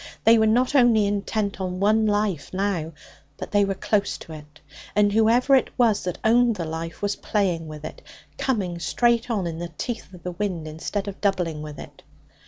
[0.23, 2.93] They were not only intent on one life now,
[3.37, 4.59] but they were close to it.
[4.95, 8.01] And whoever it was that owned the life was playing with it,
[8.35, 12.01] coming straight on in the teeth of the wind instead of doubling with it.